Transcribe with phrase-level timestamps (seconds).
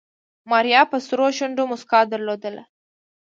[0.49, 2.63] ماريا په سرو شونډو موسکا درلوده.